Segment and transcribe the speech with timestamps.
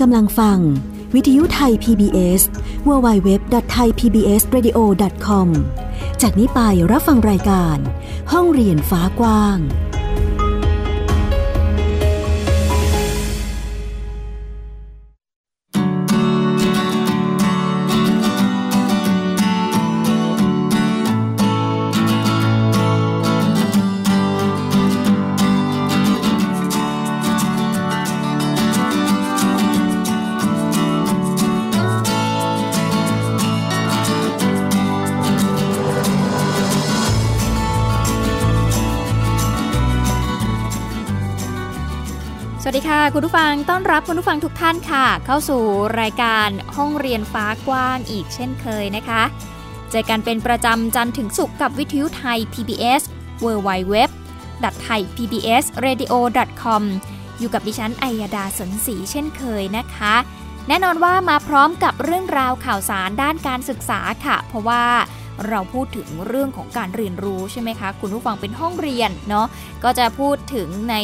[0.00, 0.58] กำลังฟัง
[1.14, 2.42] วิทยุไทย PBS
[2.86, 5.48] www.thaipbsradio.com
[6.22, 7.78] จากนี้ไปรับฟังรายการ
[8.32, 9.58] ห้องเรียนฟ้ากว้าง
[43.14, 45.62] คุณผู้ฟังต้อนรับคุณผู้ฟังทุกท่านค่ะ เข้าสู่
[46.00, 49.22] รายการห้องเรียนฟ้ากว้างอีกเช่นเคยนะคะ
[49.90, 53.02] เจอกันเป็นประจำจันทร์ถึงศุกร์กับวิทยุไทย PBS
[53.44, 53.94] www
[54.86, 56.82] thaipbsradio.com
[57.38, 60.14] อยู่กับดิฉันไอยดาสนศรีเช่นเคยนะคะ
[60.68, 64.84] แน่นอนว่ามาพร้อมกับเรื่องราวข่าวสารด้านการศึกษาค่ะ เพราะว่า
[65.48, 69.46] เราพูดถึงเรื่องของการเรียนรู้ใช่ไหมคะ คุณผู้ฟังเป็นห้องเรียนเนาะ
[69.84, 70.96] ก็จะพูดถึงใน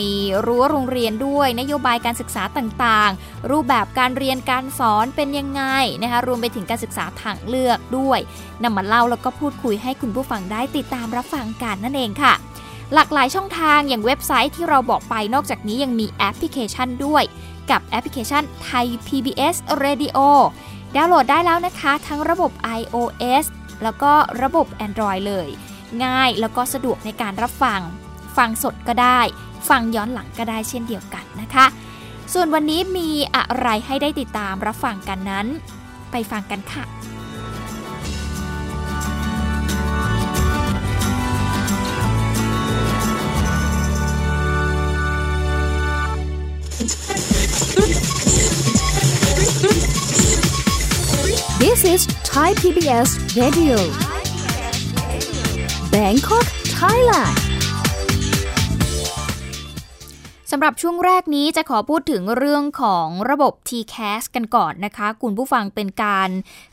[0.46, 5.62] รั้วโรงเรียนด้วย นโยบายการศึกษาต่างๆ รูปแบบการเรียนการสอนเป็นยังไง
[6.02, 8.20] นะคะรวมไปถึงการศึกษาทางเลือกด้วย
[8.62, 12.34] นำมาเล่าแล้วก็พูดคุยให้คุณผู้ฟังได้ติดตามรับฟังกันนั่นเองค่ะ
[12.94, 17.24] หลากหลายช่องทางอย่างเว็บไซต์ที่เราบอกไปนอกจากนี้ยังมีแอปพลิเคชันด้วย
[17.70, 20.18] กับแอปพลิเคชันไทย PBS Radio
[20.96, 23.44] ดาวน์โหลดได้แล้วนะคะ ทั้งระบบ iOS
[23.82, 25.48] แล้วก็ระบบ Android เลย
[26.04, 27.80] ง่ายแล้วก็สะดวกในการรับฟัง
[28.36, 29.20] ฟังสดก็ได้
[29.68, 31.66] ฟังย้อนหลังก็ได้เช่นเดียวกันนะคะ
[32.32, 35.46] ส่วนวันนี้มีอะไรให้ได้ติดตามรับฟังกันนั้น
[36.10, 36.84] ไปฟังกันค่ะ
[51.76, 53.76] This is Thai PBS Radio.
[55.90, 57.45] Bangkok Thailand
[60.50, 66.30] สำหรับช่วงแรกนี้จะขอพูดถึงเรื่องของระบบ TCAS กันก่อนนะคะ คุณผู้ฟังเป็นการ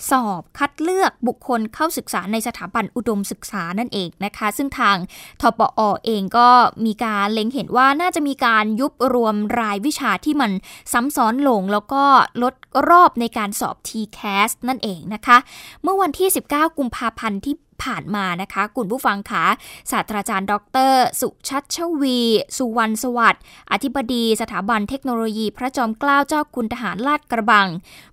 [0.10, 4.98] สอบคัดเลือกบุคคลเข้าศึกษาในสถาบันอุดมศึกษานั่นเองนะคะ ซึ่งทาง
[5.42, 6.50] ทปอเองก็
[6.86, 10.52] มีการเล็งเห็นว่าน่าจะมีการยุบรวมรายวิชาที่มัน
[10.94, 12.04] ซ้ำซ้อนลงแล้วก็
[12.44, 12.54] ลด
[12.90, 15.38] รอบในการสอบ TCAS นั่นเองนะคะ
[15.84, 19.46] เมื่อวันที่ 19 กุมภาพันธ์ที่ ผ่านมานะคะคุณผู้ฟังคะ
[19.92, 20.54] ศาสตราจารย์ ด
[20.92, 22.20] ร สุชัชวี
[22.58, 27.68] สุวรรณสวัสดิ์อธิบดีสถาบันเทคโนโลยี พระจอมเกล้าเจ้าคุณทหารลาดกระบัง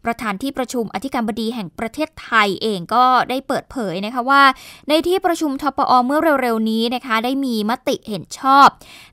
[0.04, 4.42] ประธานที่ประชุมอธิการบดีแห่งประเทศไทยเองก็ได้เปิดเผยนะคะว่า
[4.88, 8.68] ในที่ประชุมทปอเมื่อเร็วๆนี้นะคะ ได้มีมติเห็นชอบ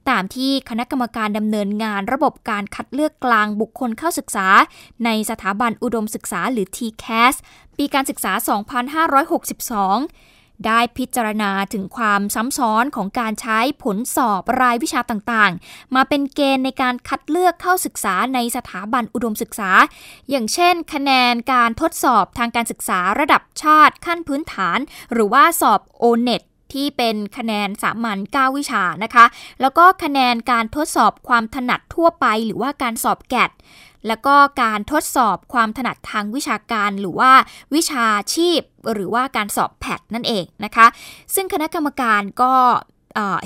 [0.09, 4.47] ตามที่คณะกรรมการดำเนินงานระบบการคัดเลือกกลางบุคคลเข้าศึกษา
[5.05, 7.35] ในสถาบันอุดมศึกษาหรือ TCAS
[7.77, 8.33] ปีการศึกษา
[9.99, 19.71] 2562 ได้พิจารณาถึงความซ้ำซ้อนของการใช้ผลสอบรายวิชาต่างๆ มาเป็นเกณฑ์ในการคัดเลือกเข้าศึกษาในสถาบันอุดมศึกษา
[20.29, 24.79] อย่างเช่น คะแนนการทดสอบทางการศึกษาระดับชาติขั้นพื้นฐาน
[25.13, 29.25] หรือว่าสอบ o n e t ที่เป็นคะแนนสามัญ9วิชานะคะ
[29.61, 33.49] แล้วก็คะแนนการทดสอบความถนัดทั่วไป หรือว่าการสอบแกด
[34.07, 37.31] แล้วก็การทดสอบความถนัดทางวิชาการหรือว่า
[37.75, 38.61] วิชาชีพ
[38.93, 40.87] หรือว่าการสอบแพทนั่นเองนะคะ
[41.35, 42.53] ซึ่งคณะกรรมการก็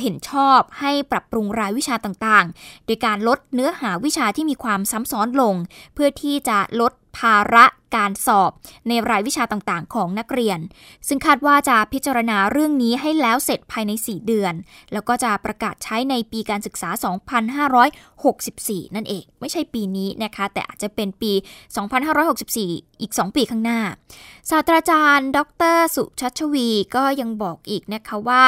[0.01, 5.55] เห็นชอบให้ปรับปรุงรายวิชาต่างๆ โดยการลดเนื้อหาวิชาที่มีความซ้ำซ้อนลง
[5.93, 8.51] เพื่อที่จะลด ภาระการสอบ
[8.87, 10.59] ในรายวิชาต่างๆ ของนักเรียน
[11.07, 14.53] ซึ่งคาดว่าจะพิจารณาเรื่องนี้ให้แล้วเสร็จภายใน 4 เดือน
[14.93, 16.89] แล้วก็จะประกาศใช้ในปีการศึกษา
[18.11, 21.31] 2564 นั่นเอง ไม่ใช่ปีนี้นะคะ แต่อาจจะเป็นปี
[22.17, 23.79] 2564 อีก 2 ปีข้างหน้า
[24.49, 25.39] ศาสตราจารย์ ด
[25.75, 28.43] ร สุชัชวีก็ยังบอกอีกนะคะว่า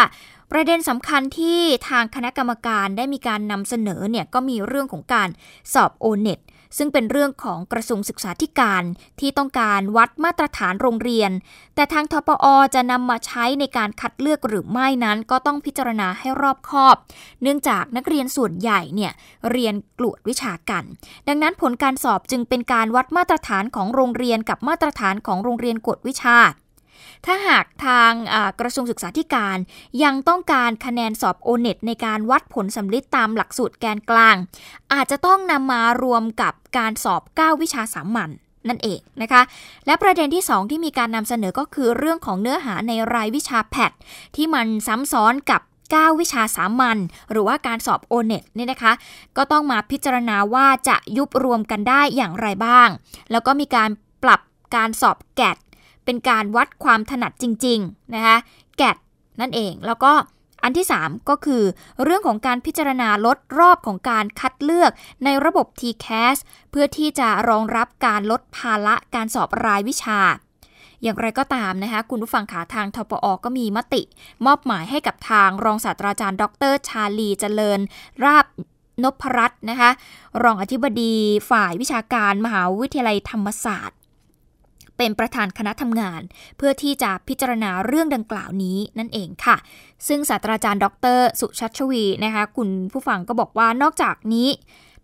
[0.51, 5.29] ประเด็นสำคัญที่ทางคณะกรรมการได้มีการนำเสนอเนี่ยก็มีเรื่องของการ
[5.73, 6.39] สอบโอเน็ต
[6.77, 8.83] ซึ่งเป็นเรื่องของกระทรวงศึกษาธิการ
[9.19, 11.31] ที่ต้องการวัดมาตรฐานโรงเรียน
[11.75, 16.95] แต่ทางทปอจะนำมาใช้ในการคัดเลือกหรือไม่นั้น ก็ต้องพิจารณาให้รอบคอบ
[17.41, 19.11] เนื่องจากนักเรียนส่วนใหญ่เนี่ย
[19.51, 20.83] เรียนกลวดวิชากัน
[21.27, 26.37] ดังนั้นผลการสอบจึงเป็นการวัดมาตรฐานของโรงเรียนกับมาตรฐานของโรงเรียนกวดวิชา
[27.25, 28.11] ถ้าหากทาง
[28.59, 29.57] กระทรวงศึกษาธิการ
[30.03, 34.35] ยังต้องการคะแนนสอบโอเน็ตในการวัดผลสำลิดตามหลักสูตรแกนกลาง
[34.93, 38.29] อาจจะต้องนำมารวมกับการสอบ 9 วิชาสามัญ
[38.69, 39.41] นั่นเองนะคะ
[39.85, 43.91] และประเด็นที่ 2 ที่มีการนำเสนอก็คือเรื่องของเนื้อหาในรายวิชาแพท
[44.35, 45.61] ที่มันซ้ำซ้อนกับ
[45.91, 46.97] 9 วิชาสามัญ
[47.31, 48.93] หรือว่าการสอบโอเน็ตเนี่ยนะคะ
[49.37, 52.89] ก็ต้องมาพิจารณาว่าจะยุบรวมกันได้อย่างไรบ้าง
[53.31, 53.89] แล้วก็มีการ
[54.23, 54.41] ปรับ
[54.75, 55.57] การสอบแกด
[56.05, 58.37] เป็นการวัดความถนัดจริงๆนะคะ
[58.77, 58.97] แกด
[59.41, 60.13] นั่นเอง แล้วก็
[60.63, 61.63] อันที่ 3 ก็คือ
[62.03, 64.91] เรื่องของการพิจารณาลดรอบของการคัดเลือก
[65.23, 66.37] ในระบบ TCAS
[66.71, 70.19] เพื่อที่จะรองรับการลดภาระการสอบรายวิชา
[71.03, 74.01] อย่างไรก็ตามนะคะ คุณผู้ฟังขาทางทปอก็มีมติ
[74.45, 77.79] มอบหมายให้กับทางรองศาสตราจารย์ ดร ชาลีเจริญ
[78.23, 78.45] ราบ
[79.03, 79.89] นพรัตน์นะคะ
[80.43, 81.13] รองอธิบดี
[81.49, 83.97] ฝ่ายวิชาการมหาวิทยาลัยธรรมศาสตร์
[84.97, 86.21] เป็นประธานคณะทำงาน
[86.57, 89.55] เพื่อที่จะพิจารณาเรื่องดังกล่าวนี้นั่นเองค่ะ
[90.07, 90.85] ซึ่งศาสตราจารย์ ด
[91.17, 94.49] ร สุชัชวีนะคะคุณผู้ฟังก็บอกว่านอกจากนี้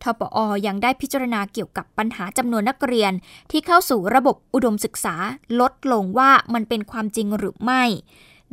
[0.04, 0.38] ทปอ
[0.68, 3.12] ยังได้พิจารณาเกี่ยวกับปัญหาจำนวนนักเรียน
[3.52, 5.16] ที่เข้าสู่ระบบอุดมศึกษา
[5.60, 7.84] ลดลงว่ามันเป็นความจริงหรือไม่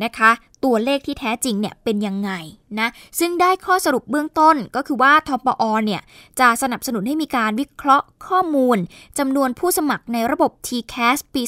[0.04, 0.30] นะคะ
[0.64, 2.30] ตัวเลขที่แท้จริงเนี่ยเป็นยังไง
[2.78, 2.88] นะ
[3.18, 6.02] ซึ่งได้ข้อสรุปเบื้องต้นก็คือว่าทปอเนี่ย
[6.40, 8.78] จะสนับสนุนให้มีการวิเคราะห์ข้อมูล
[9.18, 11.42] จำนวนผู้สมัครในระบบ TCAS ปี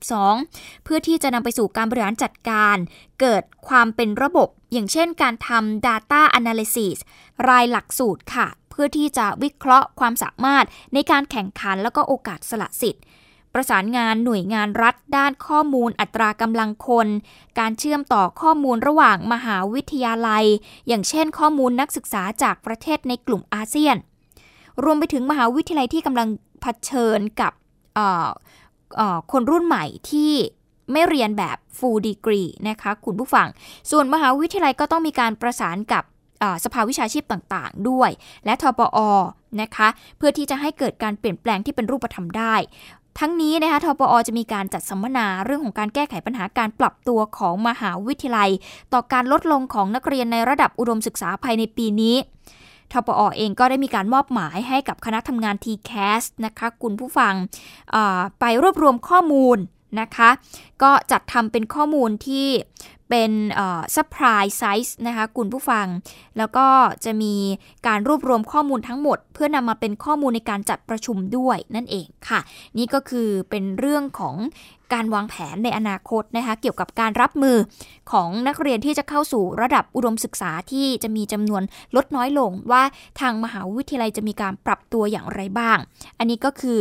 [0.00, 2.76] 2562 เพื่อที่จะนำไปสู่การบริหารจัดการ
[3.20, 6.96] เกิดความเป็นระบบ อย่างเช่นการทำ data analysis
[7.48, 10.64] รายหลักสูตรค่ะ เพื่อที่จะวิเคราะห์ความสามารถ
[10.94, 13.04] ในการแข่งขันแล้วก็โอกาสสละสิทธิ์
[13.54, 17.08] ประสานงานหน่วยงานรัฐด้านข้อมูลอัตรากำลังคน
[17.58, 20.44] การเชื่อมต่อข้อมูลระหว่างมหาวิทยาลัย
[20.88, 23.96] อย่างเช่น ข้อมูลนักศึกษาจากประเทศในกลุ่มอาเซียน
[24.84, 26.28] รวมไปถึงมหาวิทยาลัยที่กำลัง
[26.60, 27.52] เผชิญกับ
[29.32, 30.32] คนรุ่นใหม่ที่
[30.92, 33.48] ไม่เรียนแบบ full degree นะคะคุณผู้ฟัง
[33.90, 36.04] ส่วนมหาวิทยาลัยก็ต้องมีการประสานกับ
[36.64, 38.10] สภาวิชาชีพต่างๆ ด้วย
[38.44, 38.98] และทปอ
[39.62, 42.54] นะคะ เพื่อที่จะให้เกิดการเปลี่ยนแปลงที่เป็นรูปธรรมได้
[43.18, 48.50] ทั้งนี้นะคะทปอจะมีการจัดสัมมนาเรื่องของการแก้ไขปัญหาการปรับตัวของมหาวิทยาลัย
[48.92, 52.16] ต่อการลดลงของนักเรียนในระดับอุดมศึกษาภายในปีนี้
[52.92, 57.34] ทปอเองก็ได้มีการมอบหมายให้กับคณะทำงาน TCAS นะคะคุณผู้ฟัง
[58.40, 59.58] ไปรวบรวมข้อมูล
[60.00, 60.30] นะคะ
[60.82, 62.48] ก็จัดทำเป็นข้อมูลที่
[63.10, 63.32] เป็น
[63.96, 65.86] supply side นะคะคุณผู้ฟัง
[66.38, 66.66] แล้วก็
[67.04, 67.34] จะมี
[67.86, 72.40] การรวบรวมข้อมูลทั้งหมด เพื่อนำมาเป็นข้อมูลในการจัดประชุมด้วยนั่นเองค่ะ
[72.78, 74.36] นี่ก็คือเป็นเรื่องของ
[74.92, 77.56] การวางแผนในอนาคตนะคะเกี่ยวกับการรับมือ
[78.12, 81.62] ของนักเรียนที่จะเข้าสู่ระดับอุดมศึกษาที่จะมีจำนวน
[81.96, 82.82] ลดน้อยลงว่า
[83.20, 85.78] ทางมหาวิทยาลัยจะมีการปรับตัวอย่างไรบ้าง
[86.18, 86.80] อันนี้ก็คือ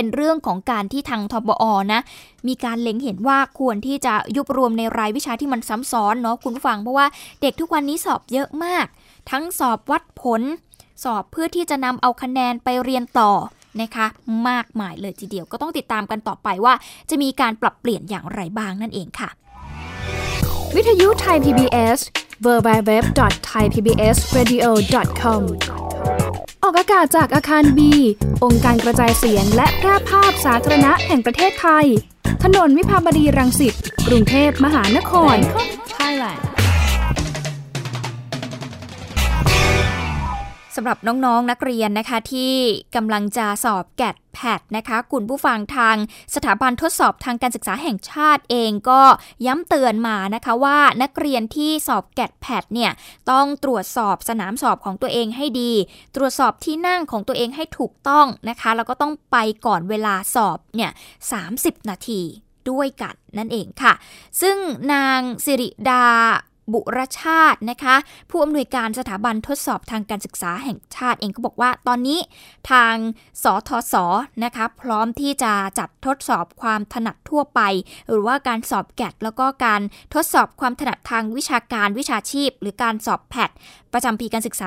[0.00, 2.00] เป็นเรื่องของการที่ทางทบอนะ
[2.48, 7.06] มีการเล็งเห็นว่าควรที่จะยุบรวมในรายวิชาที่มันซ้ำซ้อนเนาะคุณผู้ฟังเพราะว่า
[7.42, 8.86] เด็กทุกวันนี้สอบเยอะมาก
[9.30, 10.42] ทั้งสอบวัดผล
[11.04, 13.32] สอบเพื่อที่จะนำเอาคะแนนไปเรียนต่อ
[13.80, 14.06] นะคะ
[14.48, 16.74] มากมายเลยทีเดียวก็ต้องติดตามกันต่อไปว่า
[17.10, 19.28] จะมีการปรับเปลี่ยนอย่างไรบ้างนั่นเองค่ะ
[20.76, 21.98] วิทยุไทย PBS
[22.44, 25.42] www.thaipbsradio.com
[26.62, 27.92] ออกอากาศจากอาคารบี
[28.44, 31.86] องค์การกระจายเสียงและแพร่ภาพสาธารณะแห่งประเทศไทย
[32.42, 33.74] ถนนวิภาวดีรังสิต
[34.06, 35.36] กรุงเทพมหานคร
[35.96, 36.40] Thailand
[40.80, 42.54] สำหรับน้องๆนนักเรียนนะคะที่
[42.96, 45.96] กำลังจะสอบแกดแพดนะคะคุณผู้ฟังทาง
[46.34, 49.02] สถาบันทดสอบทางการศึกษาแห่งชาติเองก็
[49.46, 52.92] ย้ำเตือนมานะคะว่านักเรียนที่สอบแกดแพดเนี่ย
[53.30, 55.72] ต้องตรวจสอบสนามสอบของตัวเองให้ดี
[56.16, 60.90] ตรวจสอบที่นั่งของตัวเองให้ถูกต้องนะคะแล้วก็ต้องไปก่อนเวลาสอบเนี่ย
[61.40, 62.20] 30 นาที
[62.70, 63.92] ด้วยกันนั่นเองค่ะ
[64.40, 64.56] ซึ่ง
[64.92, 66.04] นางสิริดา
[66.72, 67.96] บุรชาตินะคะ
[68.30, 72.18] ผู้อำนวยการสถาบันทดสอบทางการศึกษาแห่งชาติเองก็บอกว่าตอนนี้
[72.70, 72.94] ทาง
[73.42, 73.94] สทศ
[74.44, 77.60] นะคะพร้อมที่จะจัดทดสอบความถนัดทั่วไป
[78.08, 79.80] หรือว่าการสอบแกดแล้วก็การ
[80.14, 83.50] ทดสอบความถนัดทางวิชาการวิชาชีพ หรือการสอบแพท
[83.94, 84.66] ประจำปีการศึกษา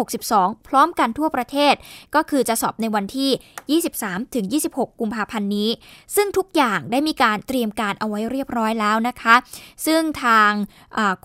[0.00, 1.74] 2562 พร้อมกันทั่วประเทศ
[2.14, 3.80] ก็คือจะสอบในวันที่
[4.70, 5.70] 23-26 กุมภาพันธ์นี้
[6.16, 9.34] ซึ่งทุกอย่างได้มีการเตรียมการเอาไว้เรียบร้อยแล้วนะคะ
[9.86, 10.50] ซึ่งทาง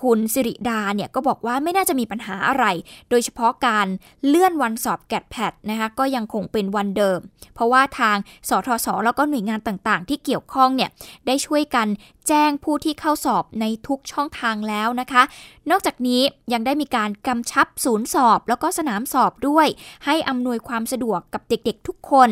[0.01, 2.65] คุณสิริดาเนี่ยก็บอกว่าไม่น่าจะมีปัญหาอะไร
[3.09, 3.87] โดยเฉพาะการ
[4.27, 7.19] เลื่อนวันสอบแกดแพดนะคะก็ยังคงเป็นวันเดิม
[7.55, 8.17] เพราะว่าทาง
[8.49, 10.89] สทศแล้วก็หน่วยงานต่างๆ ที่เกี่ยวข้องเนี่ย
[11.27, 11.87] ได้ช่วยกัน
[12.27, 15.23] แจ้งผู้ที่เข้าสอบในทุกช่องทางแล้วนะคะ
[15.69, 16.21] นอกจากนี้
[16.53, 19.67] ยังได้มีการกำชับศูนย์สอบ แล้วก็สนามสอบด้วย
[20.05, 22.29] ให้อำนวยความสะดวกกับเด็กๆทุกคน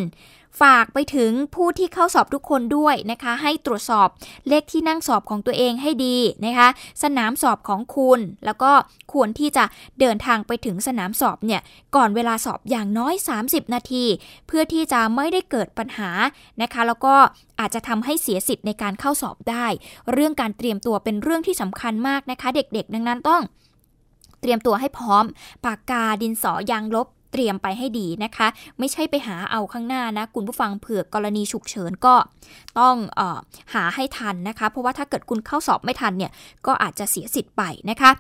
[0.62, 4.08] ฝากไปถึงผู้ที่เข้าสอบทุกคนด้วยนะคะ ให้ตรวจสอบ
[4.48, 6.70] เลขที่นั่งสอบของตัวเองให้ดีนะคะ
[7.04, 8.72] สนามสอบของคุณ แล้วก็
[9.14, 9.66] ควรที่จะ
[10.00, 11.62] เดินทางไปถึงสนามสอบเนี่ย
[11.96, 13.14] ก่อนเวลาสอบอย่างน้อย
[13.46, 14.06] 30 นาที
[14.48, 16.10] เพื่อที่จะไม่ได้เกิดปัญหา
[16.62, 17.16] นะคะ แล้วก็
[17.60, 19.66] อาจจะทำให้เสียสิทธิ์ในการเข้าสอบได้
[20.14, 23.42] เรื่องการเตรียมตัวเป็นเรื่องที่สำคัญมากนะคะ เด็กๆ ดังนั้นต้อง
[24.42, 25.26] เตรียมตัวให้พร้อม
[25.66, 28.48] ปากกาดินสอยางลบ เตรียมไปให้ดีนะคะ
[28.80, 32.16] ไม่ใช่ไปหาเอาข้างหน้านะ คุณผู้ฟังเผื่อกรณีฉุกเฉินก็
[32.80, 33.40] ต้องออ
[33.74, 36.32] หาให้ทันนะคะ เพราะว่าถ้าเกิดคุณเข้าสอบไม่ทันเนี่ย
[36.68, 38.12] ก็อาจจะเสียสิทธิ์ไปนะคะ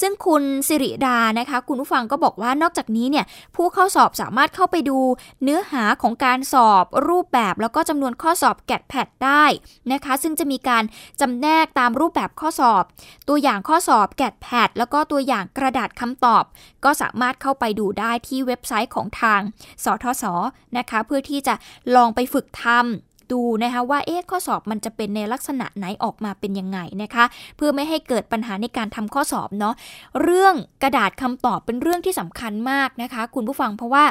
[0.00, 3.24] ซึ่งคุณสิริดานะคะ คุณผู้ฟังก็บอกว่านอกจากนี้เนี่ย
[3.56, 4.98] ผู้เข้าสอบสามารถเข้าไปดู
[5.42, 9.44] เนื้อหาของการสอบรูปแบบแล้วก็จำนวนข้อสอบแกดแพดได้
[9.92, 10.84] นะคะ ซึ่งจะมีการ
[11.20, 12.84] จำแนกตามรูปแบบข้อสอบ
[13.28, 16.44] ตัวอย่างข้อสอบแกดแพดแล้วก็ตัวอย่างกระดาษคำตอบ
[16.84, 19.40] ก็สามารถเข้าไปดูได้ที่เว็บไซต์ของทาง
[19.84, 20.24] สทศ
[20.78, 21.54] นะคะเพื่อที่จะ
[21.96, 27.24] ลองไปฝึกทำดูนะคะว่าเอ๊ะข้อสอบมันจะเป็นในลักษณะไหนออกมาเป็นยังไงนะคะ
[27.56, 29.74] เพื่อไม่ให้เกิดปัญหาในการทำข้อสอบเนาะ
[30.22, 34.04] เรื่องกระดาษคำตอบเป็นเรื่องที่สำคัญมากนะคะ คุณผู้ฟังเพราะว่า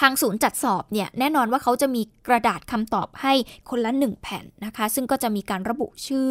[0.00, 3.32] ทางศูนย์จัดสอบเนี่ยแน่นอนว่าเขาจะมีกระดาษคำตอบให้
[3.70, 6.30] คนละ 1 แผ่นนะคะ ซึ่งก็จะมีการระบุชื่อ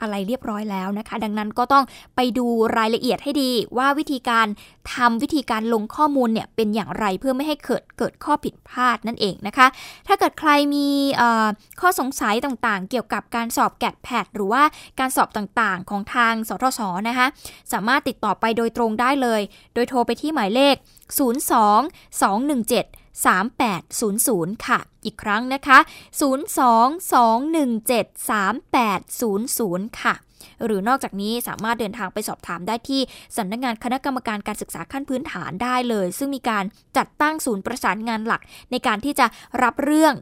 [0.00, 1.84] อะไรเรียบร้อยแล้วนะคะ ดังนั้นก็ต้อง
[2.16, 2.46] ไปดู
[2.78, 4.46] รายละเอียดให้ดีว่าวิธีการ
[4.94, 9.66] ทำวิธีการลงข้อมูลเนี่ยเป็นอย่างไรเพื่อไม่ให้เกิดเกิดข้อผิดพลาดนั่นเองนะคะ
[10.06, 10.88] ถ้าเกิดใครมี
[11.80, 14.62] ข้อสงสัยต่างๆ เกี่ยวกับการสอบแกดแพดหรือว่า
[15.00, 17.26] การสอบต่างๆ ของทางสทศนะคะ
[17.72, 19.40] สามารถติดต่อไปโดยตรงได้เลย
[19.74, 20.76] โดยโทรไปที่หมายเลข
[21.14, 21.20] 02
[22.20, 25.78] 2 1 3800 ค่ะ อีกครั้งนะคะ
[29.80, 30.14] 02-217-3800 ค่ะ
[30.64, 33.00] หรือนอกจากนี้สามารถเดินทางไปสอบถามได้ที่
[33.36, 36.64] สำนักงงานคณะกรรมการการศึกษาขั้นพื้นฐานได้เลย ซึ่งมีการ
[36.96, 39.26] จัดตั้งศูนย์ประสานงานหลัก ในการที่จะ
[39.62, 40.14] รับเรื่อง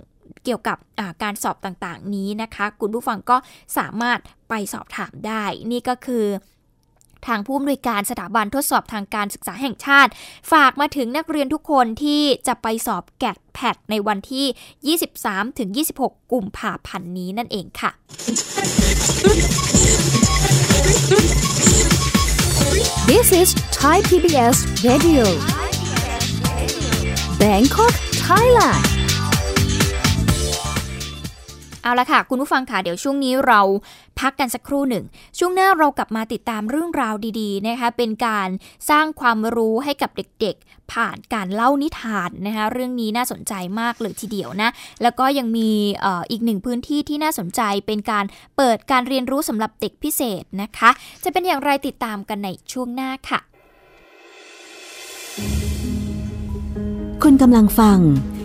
[0.45, 0.79] เกี่ยวกับ
[1.23, 3.37] การสอบต่างๆ นี้นะคะ คุณผู้ฟังก็
[3.79, 6.25] สามารถไปสอบถามได้ นี่ก็คือ
[7.27, 10.11] ทางผู้อำนวยการสถาบันทดสอบทางการศึกษาแห่งชาติ
[10.53, 14.97] ฝากมาถึงนักเรียนทุกคนที่จะไปสอบแกดแพดในวันที่
[15.95, 17.91] 23-26 กุมภาพันธ์นี้นั่นเองค่ะ
[23.11, 23.49] This is
[23.79, 24.57] Thai PBS
[24.89, 25.25] Radio
[27.43, 27.93] Bangkok
[28.25, 29.02] Thailand
[31.83, 33.61] เอาละค่ะ คุณผู้ฟังค่ะเดี๋ยวช่วงนี้เรา
[34.21, 35.05] พักกันสักครู่หนึ่ง
[35.39, 38.49] ช่วงหน้าเรากลับมาติดตามเรื่องราวดีๆนะคะ เป็นการ
[38.91, 44.71] สร้างความรู้ให้กับเด็กๆ ผ่านการเล่านิทานนะคะเรื่องนี้น่าสนใจมากเลยทีเดียวนะ
[45.03, 45.71] แล้วก็ยังมี
[46.05, 48.25] ออีกหนึ่งพื้นที่ที่น่าสนใจเป็นการ
[48.57, 50.91] เปิดการเรียนรู้สำหรับเด็กพิเศษนะคะ
[51.25, 53.41] จะเป็นอย่างไรติดตามกันในช่วงหน้าค่ะ
[57.23, 57.99] คุณกำลังฟัง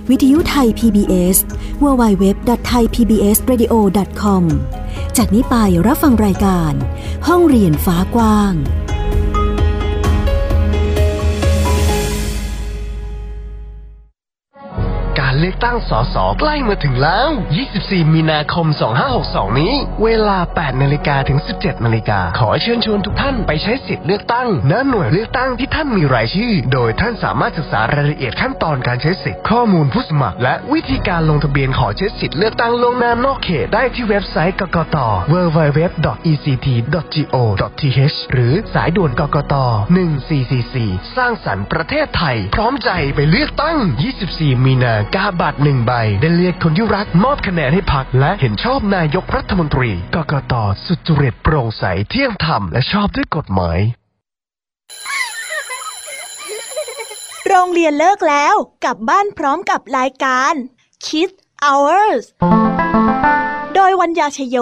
[0.10, 1.38] วิทยุไทย PBS
[1.84, 4.44] www.thaipbsradio.com
[5.18, 5.56] จากนี้ไป
[5.88, 6.74] รับฟังรายการ
[7.28, 8.54] ห้องเรียนฟ้ากว้าง
[15.40, 17.30] เลือกตั้งสสใกล้มาถึงแล้ว
[17.72, 18.66] 24 มีนาคม
[19.14, 34.98] 2562 นี้ เวลา 8 นาฬิกาถึง 17 นาฬิกา ขอเชิญชวนทุกท่านไปใช้สิทธิ์เลือกตั้งณหน่วยเลือกตั้งที่ท่านมีรายชื่อ โดยท่านสามารถศึกษารายละเอียดขั้นตอนการใช้สิทธิ์ข้อมูลผู้สมัคร และวิธีการลงทะเบียนขอใช้สิทธิ์เลือกตั้งลงนามนอกเขตได้ที่เว็บไซต์กกต
[35.34, 36.48] www.ect.go.th
[38.34, 39.56] หรือสายด่วนกกต
[40.36, 43.78] 1444 สร้างสรรค์ประเทศไทย พร้อมใจไปเลือกตั้ง
[44.22, 50.54] 24 มีนาคมบัตรหนึ่งใบ ได้เลือกคนที่รักมอบคะแนนให้พักและเห็นชอบนายกรัฐมนตรี กกต
[50.86, 53.80] สุจริตโปร่งใสเที่ยงธรรมและชอบด้วยกฎหมาย
[57.48, 60.54] โรงเรียนเลิกแล้ว กลับบ้านพร้อมกับรายการ
[61.06, 62.24] Kids Hours
[63.76, 64.58] โดยวัญญาชยโย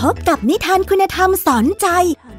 [0.00, 1.86] พบกับนิทานคุณธรรมสอนใจ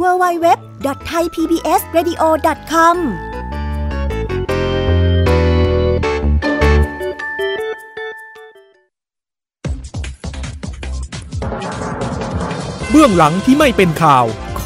[0.00, 2.96] www.thaipbsradio.com
[12.90, 14.24] เบื้องหลังที่ไม่เป็นข่าว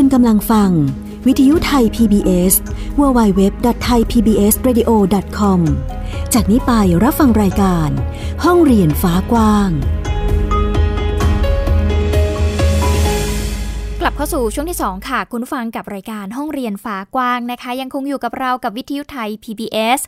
[0.00, 0.70] คุณกำลังฟัง
[1.26, 2.54] วิทยุไทย PBS
[3.00, 5.60] www.thaipbsradio.com
[6.34, 6.72] จากนี้ไป
[7.04, 7.88] รับฟังรายการ
[8.44, 9.70] ห้องเรียนฟ้ากว้าง
[14.00, 20.00] กลับเข้าสู่ช่วงที่ 2 ค่ะ คุณผู้ฟังกับรายการห้องเรียนฟ้ากว้างนะคะ ยังคงอยู่กับเรากับวิทยุไทย PBS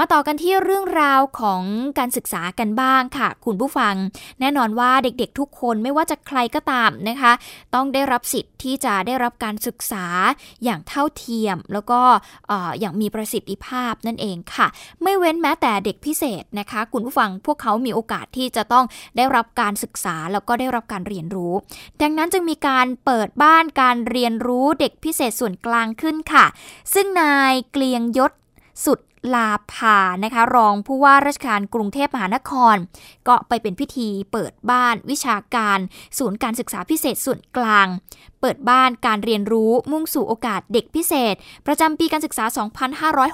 [0.00, 1.62] มาต่อกันที่เรื่องราวของ
[1.98, 3.94] การศึกษากันบ้างค่ะ คุณผู้ฟัง
[4.40, 7.32] แน่นอนว่าเด็กๆทุกคนไม่ว่าจะใครก็ตามนะคะ
[7.74, 10.06] ต้องได้รับสิทธิ์ที่จะได้รับการศึกษา
[10.64, 12.00] อย่างเท่าเทียม แล้วก็
[12.48, 14.66] เอ่ออย่างมีประสิทธิภาพนั่นเองค่ะ
[15.02, 18.84] ไม่เว้นแม้แต่เด็กพิเศษนะคะ คุณผู้ฟังพวกเขามีโอกาสที่จะต้อง
[19.16, 21.54] ได้รับการศึกษาแล้วก็ได้รับการเรียนรู้
[22.02, 26.44] ดังนั้นจึงมีการเปิดบ้านการเรียนรู้เด็กพิเศษส่วนกลางขึ้นค่ะ
[26.94, 28.32] ซึ่งนายเกลียงยศ
[28.86, 28.98] สุด
[29.34, 32.76] ลาภานะคะ รองผู้ว่าราชการกรุงเทพมหานคร
[33.28, 35.78] ก็ไปเป็นพิธีเปิดบ้านวิชาการ
[36.18, 37.86] ศูนย์การศึกษาพิเศษส่วนกลาง
[38.40, 41.34] เปิดบ้านการเรียนรู้มุ่งสู่โอกาสเด็กพิเศษ
[41.66, 42.44] ประจำปีการศึกษา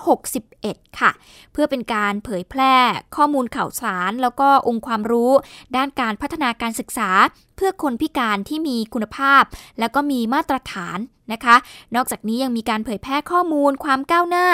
[0.04, 1.10] 2561 ค่ะ
[1.52, 2.76] เพื่อเป็นการเผยแพร่
[3.16, 5.32] ข้อมูลข่าวสาร แล้วก็องค์ความรู้
[5.76, 7.10] ด้านการพัฒนาการศึกษา
[7.56, 9.42] เพื่อคนพิการที่มีคุณภาพ
[9.78, 10.98] แล้วก็มีมาตรฐาน
[11.32, 11.56] นะคะ
[11.94, 14.46] นอกจากนี้ยังมีการเผยแพร่ข้อมูลความก้าวหน้า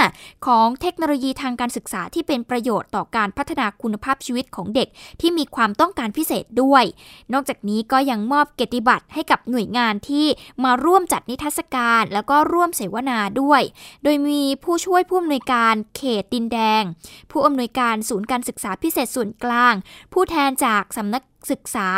[0.46, 4.88] ของเทคโนโลยีทางการศึกษาที่เป็นประโยชน์ต่อการพัฒนาคุณภาพชีวิตของเด็ก
[5.20, 6.84] ที่มีความต้องการพิเศษด้วย
[7.32, 10.26] นอกจากนี้ก็ยังมอบเกียรติบัตรให้กับหน่วยงานที่
[10.64, 13.62] มาร่วมจัดนิทรรศการ แล้วก็ร่วมเสวนาด้วย
[14.02, 16.82] โดยมีผู้ช่วยผู้อำนวยการเขตดินแดง
[17.30, 19.74] ผู้อำนวยการศูนย์การศึกษาพิเศษส่วนกลาง
[20.12, 21.88] ผู้แทนจากสำนักศึกษา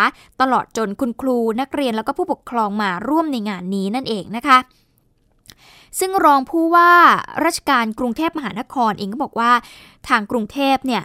[0.40, 4.58] ตลอดจนคุณครูนักเรียนแล้วก็ผู้ปกครองมาร่วมในงานนี้นั่นเองนะคะ
[5.98, 6.90] ซึ่งรองผู้ว่า
[7.44, 9.52] ราชการกรุงเทพมหานครเองก็บอกว่า
[10.08, 11.02] ทางกรุงเทพเนี่ย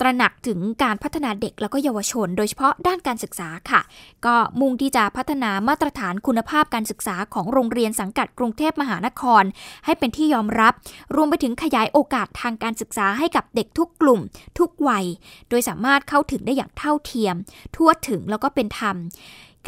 [0.00, 3.80] ตระหนักถึงการพัฒนาเด็กแล้วก็เยาวชน โดยเฉพาะด้านการศึกษาค่ะ
[4.26, 9.44] ก็มุ่งที่จะพัฒนามาตรฐานคุณภาพการศึกษาของโรงเรียนสังกัดกรุงเทพมหานคร
[9.84, 10.72] ให้เป็นที่ยอมรับ
[11.16, 14.20] รวมไปถึงขยายโอกาสทางการศึกษาให้กับเด็กทุกกลุ่ม
[14.58, 15.04] ทุกวัย
[15.48, 17.34] โดยสามารถเข้าถึงได้อย่างเท่าเทียม
[17.76, 18.96] ทั่วถึงแล้วก็เป็นธรรม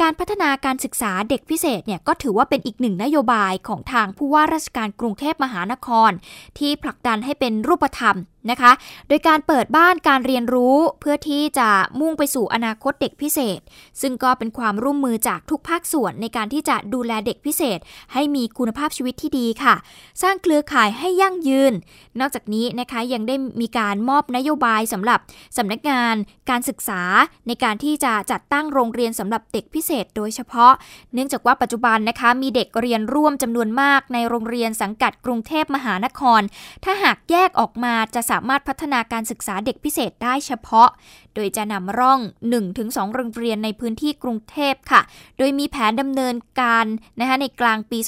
[0.01, 6.11] การพัฒนาการศึกษาเด็กพิเศษเนี่ยก็ถือว่าเป็นอีกหนึ่งนโยบายของทางผู้ว่าราชการกรุงเทพมหานคร
[6.59, 8.17] ที่ผลักดันให้เป็นรูปธรรม
[8.51, 8.71] นะคะ
[9.07, 13.59] โดยการเปิดบ้านการเรียนรู้เพื่อที่จะมุ่งไปสู่อนาคตเด็กพิเศษ
[14.01, 17.79] ซึ่งก็เป็นความร่วมมือจากทุกภาคส่วนในการที่จะดูแลเด็กพิเศษ
[18.13, 19.75] ให้มีคุณภาพชีวิตที่ดีค่ะ
[20.21, 21.73] สร้างเครือข่ายให้ยั่งยืน
[22.19, 25.19] นอกจากนี้นะคะยังได้มีการมอบนโยบายสำหรับ
[25.57, 26.15] สำนักงาน
[26.49, 27.01] การศึกษา
[27.47, 30.73] ในการที่จะจัดตั้งโรงเรียนสำหรับเด็กพิเศษโดยเฉพาะ
[31.13, 36.41] เนื่องจากว่าปัจจุบันนะคะมีเด็กเรียนร่วมจำนวนมากในโรงเรียนสังกัดกรุงเทพมหานคร
[36.83, 40.89] ถ้าหากแยกออกมาจะสามารถพัฒนาการศึกษาเด็กพิเศษได้เฉพาะ
[41.35, 42.19] โดยจะนำร่อง
[42.67, 45.01] 1-2 โรงเรียนในพื้นที่กรุงเทพค่ะ
[45.37, 46.85] โดยมีแผนดำเนินการ
[47.19, 47.99] นะคะในกลางปี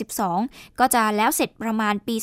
[0.00, 2.14] 2562 ก็จะแล้วเสร็จประมาณปี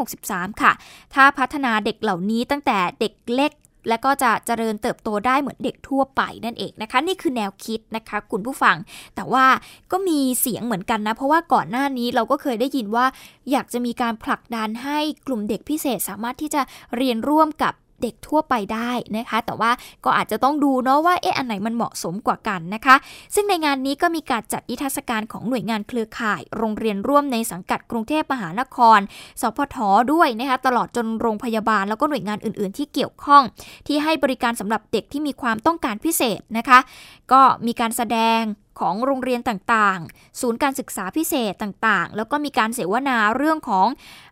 [0.00, 0.72] 2563 ค่ะ
[1.14, 3.52] ถ้าพัฒนาเด็กเหล่านี้ตั้งแต่เด็กเล็ก
[3.88, 8.76] และก็จะเจริญเติบโตได้เหมือนเด็กทั่วไปนั่นเองนะคะ นี่คือแนวคิดนะคะคุณผู้ฟัง
[9.14, 9.46] แต่ว่า
[9.92, 13.06] ก็มีเสียงเหมือนกันนะ เพราะว่าก่อนหน้านี้เราก็เคยได้ยินว่า
[13.50, 16.62] อยากจะมีการผลักดันให้กลุ่มเด็กพิเศษสามารถที่จะ
[16.96, 19.70] เรียนร่วมกับ เด็กทั่วไปได้นะคะ แต่ว่า
[20.04, 22.96] ก็อาจจะต้องดูเนาะว่าเอ๊ะอันไหนมันเหมาะสมกว่ากันนะคะ
[23.34, 28.98] ซึ่งในงานนี้ก็มีการจัดนิทรรศการของหน่วยงานเครือข่าย โรงเรียนร่วมในสังกัดกรุงเทพมหานคร
[29.40, 29.76] สพท
[30.12, 33.42] ด้วยนะคะตลอดจนโรงพยาบาลแล้วก็หน่วยงานอื่น ๆ ที่เกี่ยวข้อง
[33.86, 36.78] ที่ให้บริการสำหรับเด็กที่มีความต้องการพิเศษนะคะ
[37.32, 38.42] ก็มีการแสดง
[38.80, 43.88] ของโรงเรียนต่างๆ ศูนย์การศึกษาพิเศษต่างๆ แล้วก็มีการเสวนาเรื่องของ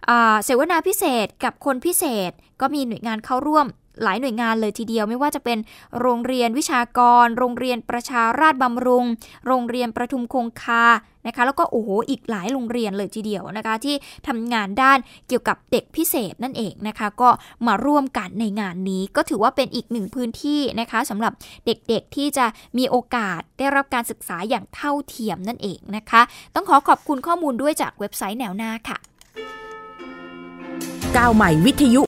[0.08, 0.10] อ
[0.44, 3.66] เสวนาพิเศษกับคนพิเศษ ก็มีหน่วยงานเข้าร่วม
[4.02, 5.58] หลายหน่วยงานเลยทีเดียวไม่ว่าจะเป็น
[6.00, 9.04] โรงเรียนวิชากร โรงเรียนประชาราชบำรุง
[9.46, 10.84] โรงเรียนประทุมคงคา
[11.26, 13.94] นะคะแล้วก็โอ้โหอีกหลายโรงเรียนเลยทีเดียวนะคะที่
[14.28, 17.28] ทำงานด้านเกี่ยวกับเด็กพิเศษนั่นเองนะคะ ก็
[17.66, 21.32] มาร่วมกันในงานนี้ก็ถือว่าเป็นอีกหนึ่งพื้นที่นะคะสำหรับ
[21.66, 22.46] เด็กๆที่จะ
[22.78, 26.22] มีโอกาสได้รับการศึกษาอย่างเท่าเทียมนั่นเองนะคะ
[26.54, 28.98] ต้องขอขอบคุณข้อมูลด้วยจากเว็บไซต์แนวหน้าค่ะ
[31.16, 32.02] ก้าวใหม่วิทยุ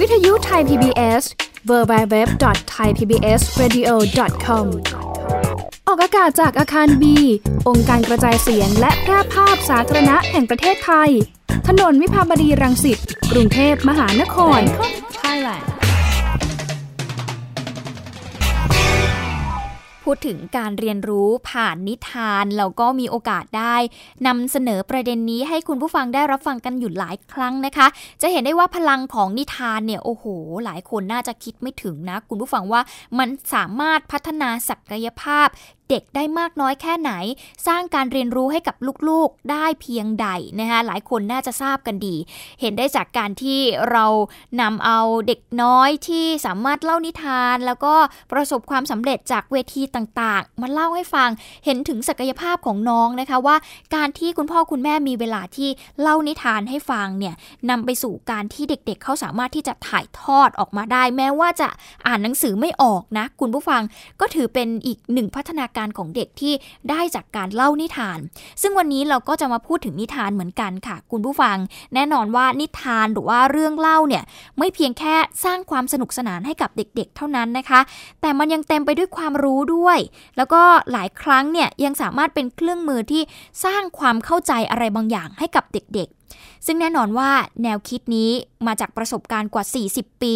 [0.00, 1.22] วิทยุไทย PBS
[1.68, 4.66] www.thaipbsradio.com
[5.92, 7.16] ออกอากาศจากอาคารบี
[7.68, 11.10] องค์การกระจายเสียงและแพร่ภาพสาธารณะแห่งประเทศไทย
[11.68, 12.98] ถนนวิภาวดีรังสิต
[13.32, 14.60] กรุงเทพมหานคร
[20.12, 23.76] พูดถึงการเรียนรู้ผ่านนิทานเราก็มีโอกาสได้
[24.26, 27.86] นำเสนอประเด็นนี้ให้คุณผู้ฟังได้รับฟังกันอยู่หลายครั้งนะคะ
[28.22, 30.24] จะเห็นได้ว่าพลังของนิทานเนี่ยโอ้โห
[30.64, 32.80] หลายคนน่าจะคิดไม่ถึงนะ คุณผู้ฟังว่า
[33.18, 35.48] มันสามารถพัฒนาศักยภาพ
[35.90, 37.12] เด็กได้มากน้อยแค่ไหน
[37.66, 38.76] สร้างการเรียนรู้ให้กับ
[39.08, 40.28] ลูกๆได้เพียงใด
[40.60, 42.16] นะคะหลายคนน่าจะทราบกันดี
[42.60, 44.06] เห็นได้จากการที่เรา
[44.60, 47.94] นำเอาเด็กน้อยที่สามารถเล่านิทาน แล้วก็
[48.32, 51.28] ประสบความสำเร็จจากเวทีต่างๆ มาเล่าให้ฟัง
[51.64, 53.56] เห็นถึงศักยภาพของน้องนะคะว่า
[53.94, 55.68] การที่คุณพ่อคุณแม่มีเวลาที่
[56.00, 57.34] เล่านิทานให้ฟังเนี่ย
[57.70, 61.68] นำไปสู่การที่เด็กๆเเขาสามารถที่จะถ่ายทอดออกมาได้ แม้ว่าจะ
[62.06, 63.82] อ่านหนังสือไม่ออกนะ คุณผู้ฟัง
[64.20, 66.54] ก็ถือเป็นอีกหนึ่งพัฒนาการการของเด็กที่
[66.90, 68.18] ได้จากการเล่านิทาน
[68.62, 71.56] ซึ่งวันนี้เราก็จะมาพูดถึงนิทานเหมือนกันค่ะ คุณผู้ฟัง
[71.94, 74.24] แน่นอนว่านิทานหรือว่าเรื่องเล่าเนี่ย
[74.58, 75.14] ไม่เพียงแค่
[75.44, 77.80] สร้างความสนุกสนานให้กับเด็กๆ เท่านั้นนะคะ
[78.20, 79.98] แต่มันยังเต็มไปด้วยความรู้ด้วย
[80.36, 80.62] แล้วก็
[80.92, 83.22] หลายครั้งเนี่ยยังสามารถเป็นเครื่องมือที่
[83.64, 86.19] สร้างความเข้าใจอะไรบางอย่างให้กับเด็กๆ
[86.66, 87.30] ซึ่งแน่นอนว่า
[87.62, 88.30] แนวคิดนี้
[88.66, 90.34] มาจากประสบการณ์กว่า 40 ปี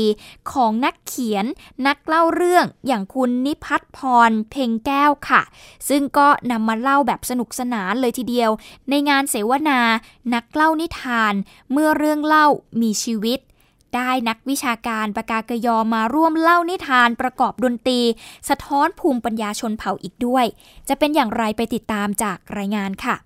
[0.52, 1.44] ของนักเขียน
[1.86, 5.42] นักเล่าเรื่องอย่างคุณนิพัฒพร เพ่งแก้วค่ะ
[5.88, 8.50] ซึ่งก็นำมาเล่าแบบสนุกสนานเลยทีเดียว
[8.90, 9.80] ในงานเสวนา
[10.34, 11.34] นักเล่านิทาน
[11.72, 12.46] เมื่อเรื่องเล่า
[12.82, 13.40] มีชีวิต
[13.96, 18.00] ได้นักวิชาการประกากยอมาร่วมเล่านิทานประกอบดนตรี
[18.48, 20.44] สะท้อนภูมิปัญญาชนเผ่าอีกด้วย
[20.88, 23.16] จะเป็นอย่างไรไปติดตามจากรายงานค่ะ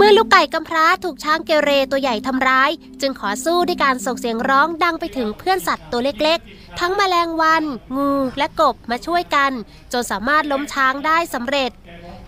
[0.00, 7.64] เมื่อลูกไก่กำพร้าถูกช้างเกเรตัวใหญ่ทำร้าย จึงขอสู้ด้วยการส่งเสียงร้องดังไปถึงเพื่อนสัตว์ตัวเล็กๆ ทั้งแมลงวัน
[7.96, 9.52] งูและกบมาช่วยกัน
[9.92, 11.70] จนสามารถล้มช้างได้สำเร็จ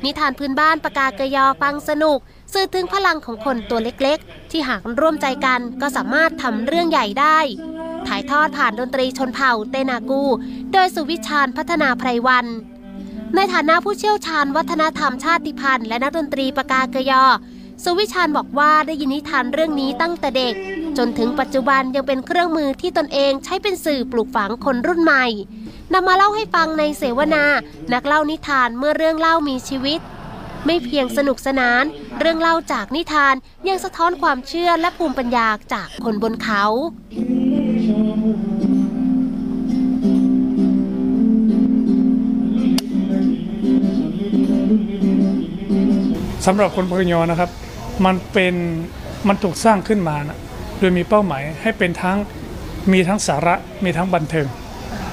[0.05, 2.19] นิทานพื้นบ้านปากาเกยอฟังสนุก
[2.53, 7.39] สื่อถึงพลังของคนตัวเล็กๆ ที่หากร่วมใจกันก็สามารถทำเรื่องใหญ่ได้
[8.07, 10.23] ถ่ายทอดผ่านดนตรีชนเผ่าเตนากู
[10.73, 12.47] โดยสุวิชาญพัฒนาไพรวัน
[13.37, 17.25] ในฐานะผู้เชี่ยวชาญวัฒนธรรมชาติพันธุ์และนักดนตรีปากาเกยอ
[17.83, 20.55] สุวิชาญบอกว่าได้ยินนิทานเรื่องนี้ตั้งแต่เด็ก
[20.99, 25.27] จนถึงปัจจุบันยังเป็นเครื่องมือที่ตนเองใช้เป็นสื่อปลูกฝังคนรุ่นใหม่
[25.93, 27.45] นำมาเล่าให้ฟังในเสวนา
[27.93, 30.01] นักเล่านิทานเมื่อเรื่องเล่ามีชีวิต
[30.67, 31.85] ไม่เพียงสนุกสนาน
[32.21, 33.35] เรื่องเล่าจากนิทาน
[33.69, 36.65] ยังสะท้อนความเชื่อและภูมิปัญญาจากคนบนเขา
[46.47, 47.51] สำหรับคนพยอนะครับ
[48.05, 48.55] มันเป็น
[49.29, 50.39] มันถูกสร้างขึ้นมานะ
[50.79, 52.19] โดยมีเป้าหมายให้เป็นทั้ง
[52.93, 54.47] มีทั้งสาระมีทั้งบันเทิง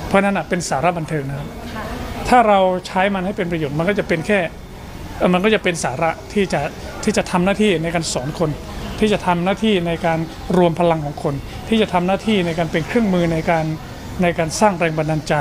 [0.08, 1.48] เพราะนั้นเป็นสาระบันเทิงนะครับ
[2.30, 4.40] ถ้าเราใช้มันให้เป็นประโยชน์มันก็จะเป็นแค่
[5.34, 6.62] มันก็จะเป็นสาระที่จะ
[7.04, 8.50] ที่จะทำหน้าที่ในการสอนคน
[9.00, 10.20] ที่จะทำหน้าที่ในการ
[10.58, 11.36] รวมพลังของคน
[11.70, 13.66] ที่จะทำหน้าที่ในการเป็นเครื่องมือในการ
[14.22, 15.34] ในการสร้างแรงบันดาลใจ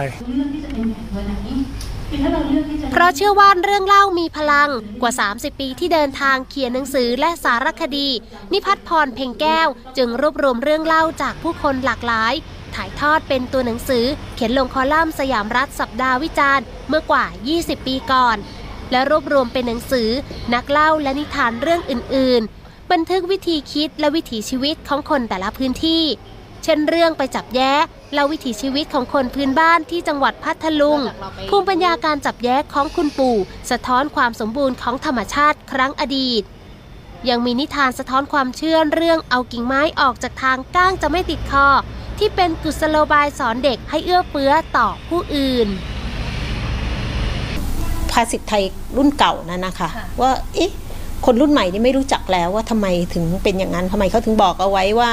[2.90, 4.71] เพราะเชื่อว่าเรื่องเล่ามีพลัง
[5.03, 8.09] กว่า 30 ปีที่เดินทางเขียนหนังสือและสารคดี
[8.53, 12.35] นิพัฒพรเพ่งแก้ว จึงรวบรวมเรื่องเล่าจากผู้คนหลากหลาย
[12.75, 17.25] ถ่ายทอดเป็นตัวหนังสือ เขียนลงคอลัมน์สยามรัฐสัปดาห์วิจารณ์เมื่อกว่า
[17.57, 18.37] 20 ปีก่อน
[18.90, 20.11] และรวบรวมเป็นหนังสือ
[20.55, 26.05] นักเล่าและนิทานเรื่องอื่น ๆ บันทึกวิธีคิดและวิถีชีวิตของคนแต่ละพื้นที่
[26.64, 27.73] เช่นเรื่องไปจับแย้
[28.12, 31.01] เล่าวิถีชีวิตของคนพื้นบ้านที่จังหวัดพัทลุง
[31.51, 33.37] ภูมิปัญญาการจับแยกของคุณปู่
[33.71, 36.42] สะท้อนความสมบูรณ์ของธรรมชาติครั้งอดีต
[37.29, 41.69] ยังมีนิทานสะท้อนความเชื่อเรื่องเอากิ่งไม้ออกจากทางก้างจะไม่ติดคอ
[42.19, 45.69] ที่เป็นกุศโลบายสอนเด็กให้เอื้อเฟื้อต่อผู้อื่น
[48.11, 48.64] ภาษิตไทย
[48.97, 49.88] รุ่นเก่านั่นนะคะ
[50.21, 50.73] ว่าเอ๊ะ
[51.25, 55.11] คนรุ่นใหม่นี่ไม่รู้จักแล้วว่าทำไมถึงเป็นอย่างนั้นทำไมเขาถึงบอกเอาไว้ว่า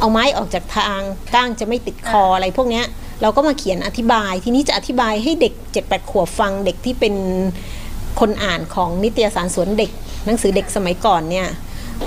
[0.00, 1.00] เอาไม้ออกจากทาง
[1.34, 2.84] ก้างจะไม่ติดคออะไรพวกเนี้ย
[3.22, 7.14] เราก็มาเขียนอธิบาย ทีนี้จะอธิบายให้เด็ก7จ็ดแปดขวบฟังเด็กที่เป็น
[8.20, 9.90] คนอ่านของนิตยสารสวนเด็ก
[10.26, 11.48] หนังสือเด็กสมัยก่อนเนี่ย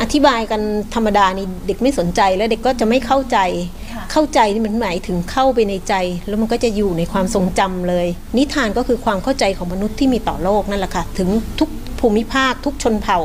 [0.01, 0.61] อธิบายกัน
[0.93, 3.37] ธรรมดานี่เด็กไม่สนใจแล้วเด็กก็จะไม่เข้าใจ
[4.11, 5.93] เข้าใจนี่มันหมายถึงเข้าไปในใจ
[6.27, 11.29] แล้วมันก็จะอยู่ในความทรงจำเลย นิทานก็คือความเข้าใจของมนุษย์ที่มีต่อโลกนั่นแหละค่ะ ถึง
[11.59, 11.69] ทุก
[12.03, 13.19] ภูมิภาคทุกชนเผ่า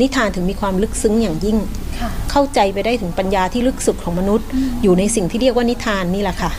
[0.00, 1.58] นิทานถึงมีความลึกซึ้งอย่างยิ่ง
[2.30, 4.46] เข้าใจไปได้ถึงปัญญาที่ลึกสุดของมนุษย์
[4.82, 6.50] อยู่ในสิ่งที่เรียกว่านิทานนี่แหละค่ะ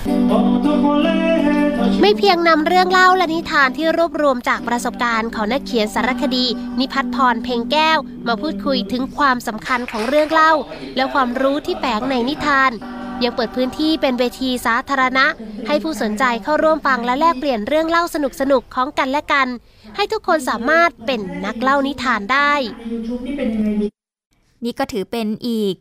[2.01, 6.45] ไม่เพียงนำเรื่องเล่าและนิทานที่รวบรวมจากประสบการณ์ของนักเขียนสารคดี
[6.79, 10.53] นิพัฒน์พร เพ่งแก้ว มาพูดคุยถึงความสำคัญของเรื่องเล่า
[10.95, 12.71] และความรู้ที่แฝงในนิทาน
[13.23, 15.25] ยังเปิดพื้นที่เป็นเวทีสาธารณะ
[15.67, 18.15] ให้ผู้สนใจเข้าร่วมฟังและแลกเปลี่ยนเรื่องเล่าส
[18.51, 19.47] นุกๆของกันและกัน
[19.95, 22.53] ให้ทุกคนสามารถเป็นนักเล่านิทานได้
[24.63, 25.75] นี่ก็ถือเป็นอีก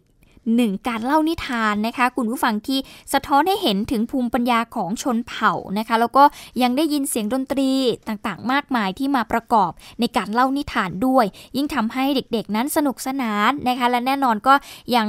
[0.57, 2.79] หนึ่งการเล่านิทานนะคะคุณผู้ฟังที่
[3.13, 6.25] สะท้อนให้เห็นถึงภูมิปัญญาของชนเผ่านะคะแล้วก็
[6.63, 7.71] ยังได้ยินเสียงดนตรี
[8.09, 11.25] ต่างๆ มากมายที่มาประกอบในการเล่านิทานด้วย
[11.57, 14.55] ยิ่งทำให้เด็กๆนั้นสนุกสนานนะคะและแน่นอนก็
[14.97, 15.07] ยัง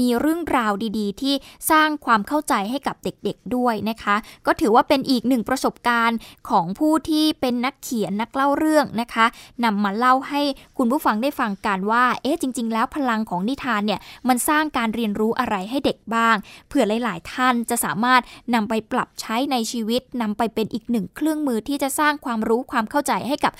[0.00, 1.34] มีเรื่องราวดีๆ ที่
[1.70, 4.16] สร้างความเข้าใจให้กับเด็กๆด้วยนะคะ
[4.46, 6.18] ก็ถือว่าเป็นอีกหนึ่งประสบการณ์
[6.50, 9.26] ของผู้ที่เป็นนักเขียนนักเล่าเรื่องนะคะ
[9.64, 10.42] นำมาเล่าให้
[10.78, 16.36] คุณผู้ฟังได้ฟังกันว่าเอ๊ะจริง ๆ แล้วพลังของนิทานเนี่ยมันสร้างการเรียนรู้อะไรให้เด็กบ้าง
[16.68, 18.22] เผื่อหลาย ๆ ท่านจะสามารถ
[18.54, 23.52] นำไปปรับใช้ในชีวิตนำไปเป็นอีกหนึ่งเครื่องมือที่จะสร้างความรู้ความเข้าใจให้กับ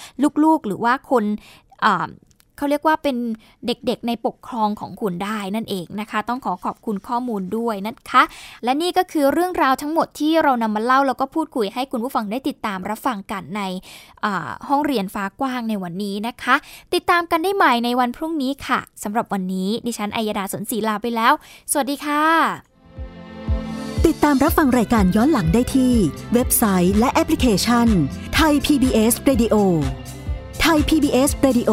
[0.44, 1.24] ลูก ๆ หรือว่าคน
[2.60, 3.16] เขาเรียกว่าเป็น
[3.66, 8.22] เด็กๆในปกครองของคุณได้นั่นเองนะคะ ต้องขอขอบคุณข้อมูลด้วยนะคะ
[8.64, 13.62] และนี่ก็คือเรื่องราวทั้งหมดที่เรานำมาเล่าแล้วก็พูดคุยให้คุณผู้ฟังได้ติดตามรับฟังกันใน
[14.68, 16.54] ห้องเรียนฟ้ากว้างในวันนี้นะคะ
[16.94, 21.32] ติดตามกันได้ใหม่ในวันพรุ่งนี้ค่ะสำหรับวันนี้ดิฉันอัยดาสนศรีลาไปแล้ว
[21.72, 22.24] สวัสดีค่ะ
[24.06, 25.94] ติดตามรับฟังรายการย้อนหลังได้ที่
[26.34, 27.88] เว็บไซต์และแอปพลิเคชัน
[28.34, 29.56] ไทย PBS Radio
[30.60, 31.72] ไทย PBS Radio